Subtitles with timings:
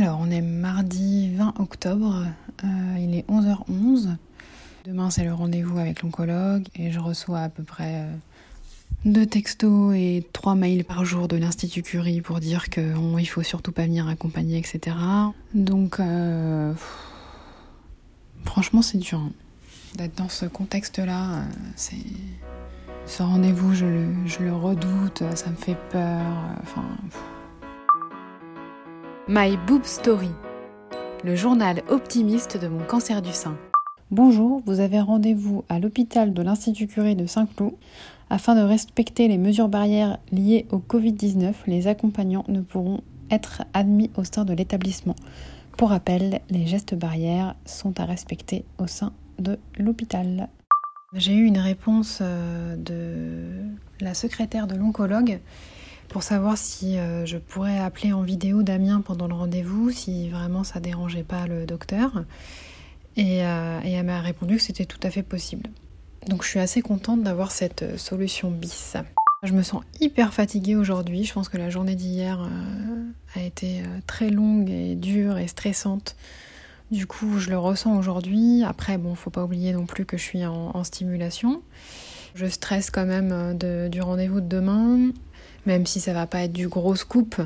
[0.00, 2.24] Alors, on est mardi 20 octobre,
[2.62, 4.14] euh, il est 11h11.
[4.84, 8.14] Demain, c'est le rendez-vous avec l'oncologue et je reçois à peu près euh,
[9.04, 13.72] deux textos et trois mails par jour de l'Institut Curie pour dire qu'il faut surtout
[13.72, 14.96] pas venir accompagner, etc.
[15.52, 16.72] Donc, euh,
[18.44, 19.18] franchement, c'est dur.
[19.18, 19.32] Hein.
[19.96, 21.42] D'être dans ce contexte-là.
[21.74, 26.24] Ce rendez-vous, je le, redoute, ça me fait peur.
[29.30, 30.30] My Boob Story,
[31.22, 33.58] le journal optimiste de mon cancer du sein.
[34.10, 37.74] Bonjour, vous avez rendez-vous à l'hôpital de l'Institut Curé de Saint-Cloud.
[38.30, 44.10] Afin de respecter les mesures barrières liées au Covid-19, les accompagnants ne pourront être admis
[44.16, 45.16] au sein de l'établissement.
[45.76, 50.48] Pour rappel, les gestes barrières sont à respecter au sein de l'hôpital.
[51.12, 55.38] J'ai eu une réponse euh, de la secrétaire de l'oncologue
[56.08, 60.64] pour savoir si euh, je pourrais appeler en vidéo Damien pendant le rendez-vous, si vraiment
[60.64, 62.24] ça dérangeait pas le docteur.
[63.16, 65.68] Et, euh, elle m'a répondu que c'était tout à fait possible.
[66.26, 68.96] Donc je suis assez contente d'avoir cette euh, solution bis.
[69.42, 71.24] Je me sens hyper fatiguée aujourd'hui.
[71.24, 72.40] Je pense que la journée d'hier
[73.36, 76.16] a été très longue et dure et stressante.
[76.90, 78.64] Du coup, je le ressens aujourd'hui.
[78.64, 81.62] Après, bon, faut pas oublier non plus que je suis en, stimulation.
[82.34, 85.12] Je stresse quand même du rendez-vous de demain
[85.68, 87.36] même si ça va pas être du gros scoop.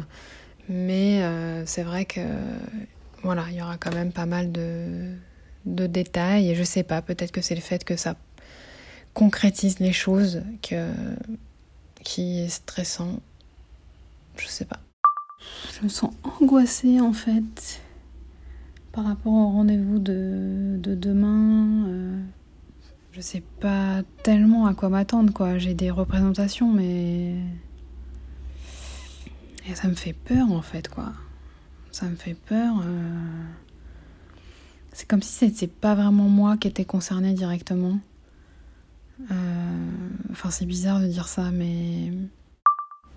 [0.69, 2.21] Mais euh, c'est vrai que
[3.23, 5.13] voilà, il y aura quand même pas mal de,
[5.67, 6.51] de détails.
[6.51, 8.15] Et je sais pas, peut-être que c'est le fait que ça
[9.13, 10.77] concrétise les choses qui
[12.17, 13.19] est stressant.
[14.37, 14.81] Je sais pas.
[15.77, 17.83] Je me sens angoissée en fait
[18.93, 21.89] par rapport au rendez-vous de, de demain.
[21.89, 22.23] Euh,
[23.11, 25.59] je sais pas tellement à quoi m'attendre quoi.
[25.59, 27.35] J'ai des représentations mais
[29.69, 31.13] et ça me fait peur en fait, quoi.
[31.91, 32.83] Ça me fait peur.
[32.85, 33.45] Euh.
[34.93, 37.99] C'est comme si c'était pas vraiment moi qui étais concernée directement.
[39.31, 39.89] Euh,
[40.31, 42.13] enfin, c'est bizarre de dire ça, mais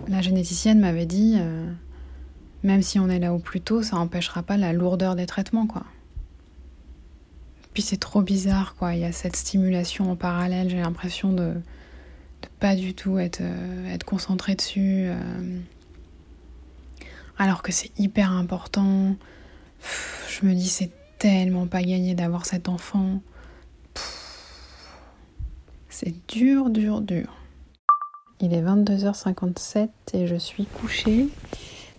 [0.08, 1.72] la généticienne m'avait dit, euh,
[2.64, 5.68] même si on est là au plus tôt, ça n'empêchera pas la lourdeur des traitements,
[5.68, 5.84] quoi.
[7.74, 8.94] Puis c'est trop bizarre, quoi.
[8.94, 10.70] Il y a cette stimulation en parallèle.
[10.70, 13.42] J'ai l'impression de, de pas du tout être,
[13.90, 15.10] être concentrée dessus
[17.38, 19.16] alors que c'est hyper important.
[20.30, 23.22] je me dis c'est tellement pas gagné d'avoir cet enfant.
[25.90, 27.34] C'est dur, dur, dur.
[28.42, 31.30] Il est 22h57 et je suis couchée.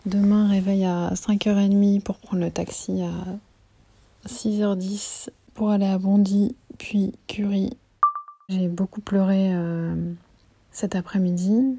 [0.04, 7.14] Demain, réveil à 5h30 pour prendre le taxi à 6h10 pour aller à Bondy, puis
[7.26, 7.76] Curie.
[8.48, 10.12] J'ai beaucoup pleuré euh,
[10.70, 11.78] cet après-midi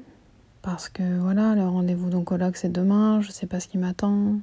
[0.60, 4.40] parce que voilà, le rendez-vous d'oncologue c'est demain, je sais pas ce qui m'attend.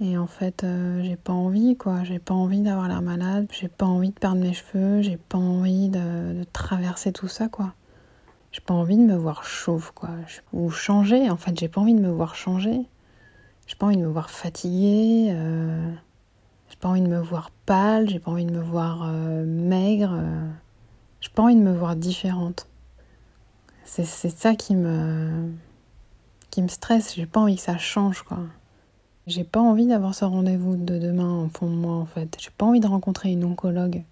[0.00, 3.68] Et en fait, euh, j'ai pas envie quoi, j'ai pas envie d'avoir l'air malade, j'ai
[3.68, 7.74] pas envie de perdre mes cheveux, j'ai pas envie de, traverser tout ça quoi.
[8.50, 10.08] J'ai pas envie de me voir chauve quoi,
[10.52, 12.80] ou changer, en fait, j'ai pas envie de me voir changer.
[13.66, 15.92] J'ai pas envie de me voir fatiguée, euh...
[16.70, 20.14] j'ai pas envie de me voir pâle, j'ai pas envie de me voir euh, maigre,
[20.14, 20.48] euh...
[21.20, 22.66] j'ai pas envie de me voir différente.
[23.84, 25.50] C'est ça qui me,
[26.50, 27.14] qui me stresse.
[27.14, 28.38] J'ai pas envie que ça change, quoi.
[29.26, 32.36] J'ai pas envie d'avoir ce rendez-vous de demain au fond de moi, en fait.
[32.40, 34.02] J'ai pas envie de rencontrer une oncologue.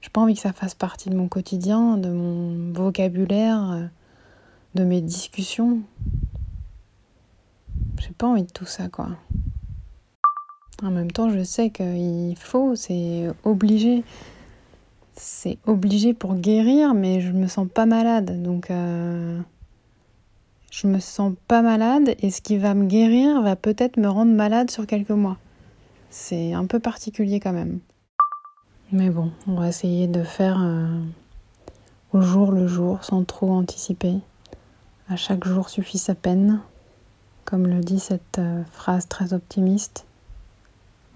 [0.00, 3.90] J'ai pas envie que ça fasse partie de mon quotidien, de mon vocabulaire,
[4.74, 5.80] de mes discussions.
[8.00, 9.08] J'ai pas envie de tout ça, quoi.
[10.82, 14.04] En même temps, je sais qu'il faut, c'est obligé
[15.20, 18.42] c'est obligé pour guérir, mais je me sens pas malade.
[18.42, 19.40] Donc, euh,
[20.80, 24.32] je me sens pas malade et ce qui va me guérir va peut-être me rendre
[24.32, 25.36] malade sur quelques mois.
[26.08, 27.80] C'est un peu particulier quand même.
[28.92, 31.00] Mais bon, on va essayer de faire euh,
[32.12, 34.14] au jour le jour sans trop anticiper.
[35.08, 36.60] À chaque jour suffit sa peine,
[37.44, 40.06] comme le dit cette euh, phrase très optimiste.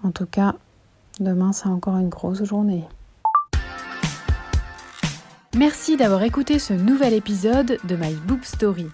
[0.03, 0.55] En tout cas,
[1.21, 2.83] demain c'est encore une grosse journée.
[5.55, 8.87] Merci d'avoir écouté ce nouvel épisode de My Boob Story.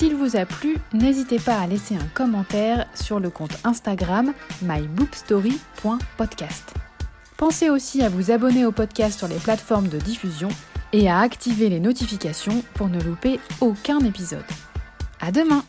[0.00, 4.32] S'il vous a plu, n'hésitez pas à laisser un commentaire sur le compte Instagram
[4.62, 6.72] myboobstory.podcast.
[7.36, 10.48] Pensez aussi à vous abonner au podcast sur les plateformes de diffusion
[10.94, 14.40] et à activer les notifications pour ne louper aucun épisode.
[15.20, 15.62] À demain!